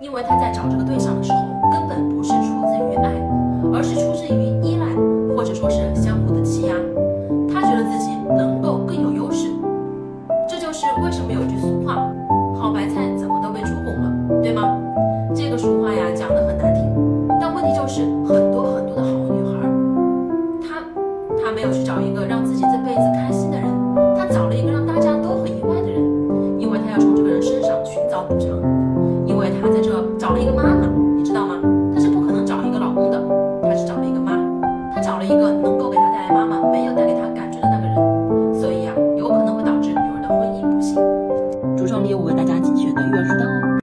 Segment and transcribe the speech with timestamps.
[0.00, 1.38] 因为他在找这个对象的时候，
[1.70, 3.12] 根本不是出自于爱，
[3.70, 4.86] 而是出自于依赖，
[5.36, 6.74] 或者说是相互的欺压。
[7.52, 9.52] 他觉得自己能够更有优势，
[10.48, 12.00] 这就是为什么有句俗话：
[12.56, 14.64] 好白菜怎么都被猪拱了，对吗？
[15.34, 16.82] 这个俗话呀讲的很难听，
[17.38, 19.68] 但问题就是很多很多的好女孩，
[20.64, 20.80] 她
[21.44, 23.68] 她没有去找一个让自己这辈子开心的人，
[24.16, 26.00] 她找了一个让大家都很意外的人，
[26.58, 28.48] 因为她要从这个人身上寻找补偿，
[35.10, 40.94] 找了一个能够给他带来妈妈没有带给他感觉的那个人，所以啊，有可能会导致女儿的婚姻不幸。
[41.76, 43.59] 橱窗里我为大家精选的育儿书单哦。